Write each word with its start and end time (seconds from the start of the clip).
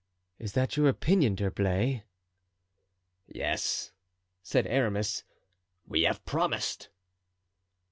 Is 0.39 0.53
that 0.53 0.77
your 0.77 0.87
opinion, 0.89 1.35
D'Herblay?" 1.35 2.05
"Yes," 3.27 3.91
said 4.41 4.65
Aramis, 4.65 5.23
"we 5.85 6.01
have 6.05 6.25
promised." 6.25 6.89